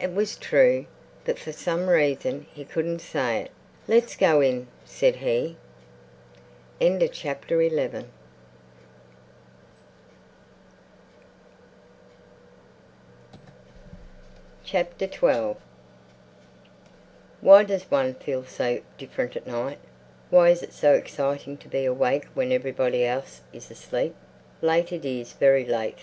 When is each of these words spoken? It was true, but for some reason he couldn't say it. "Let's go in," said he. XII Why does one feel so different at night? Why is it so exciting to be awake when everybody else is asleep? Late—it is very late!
It 0.00 0.14
was 0.14 0.36
true, 0.38 0.86
but 1.26 1.38
for 1.38 1.52
some 1.52 1.90
reason 1.90 2.46
he 2.54 2.64
couldn't 2.64 3.00
say 3.00 3.40
it. 3.42 3.50
"Let's 3.86 4.16
go 4.16 4.40
in," 4.40 4.66
said 4.86 5.16
he. 5.16 5.58
XII 6.80 7.10
Why 17.40 17.62
does 17.62 17.90
one 17.90 18.14
feel 18.14 18.44
so 18.46 18.80
different 18.96 19.36
at 19.36 19.46
night? 19.46 19.78
Why 20.30 20.48
is 20.48 20.62
it 20.62 20.72
so 20.72 20.94
exciting 20.94 21.58
to 21.58 21.68
be 21.68 21.84
awake 21.84 22.24
when 22.32 22.52
everybody 22.52 23.04
else 23.04 23.42
is 23.52 23.70
asleep? 23.70 24.14
Late—it 24.62 25.04
is 25.04 25.34
very 25.34 25.66
late! 25.66 25.98